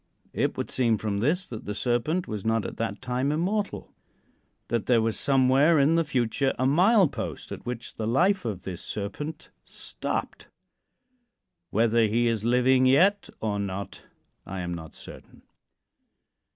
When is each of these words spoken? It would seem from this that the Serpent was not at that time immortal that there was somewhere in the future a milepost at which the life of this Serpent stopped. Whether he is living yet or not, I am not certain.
It 0.33 0.57
would 0.57 0.71
seem 0.71 0.97
from 0.97 1.19
this 1.19 1.45
that 1.45 1.65
the 1.65 1.75
Serpent 1.75 2.27
was 2.27 2.43
not 2.43 2.65
at 2.65 2.77
that 2.77 3.03
time 3.03 3.31
immortal 3.31 3.93
that 4.69 4.87
there 4.87 4.99
was 4.99 5.15
somewhere 5.15 5.77
in 5.77 5.93
the 5.93 6.03
future 6.03 6.55
a 6.57 6.65
milepost 6.65 7.51
at 7.51 7.67
which 7.67 7.93
the 7.97 8.07
life 8.07 8.43
of 8.43 8.63
this 8.63 8.81
Serpent 8.81 9.51
stopped. 9.63 10.47
Whether 11.69 12.07
he 12.07 12.25
is 12.27 12.43
living 12.43 12.87
yet 12.87 13.29
or 13.41 13.59
not, 13.59 14.05
I 14.43 14.61
am 14.61 14.73
not 14.73 14.95
certain. 14.95 15.43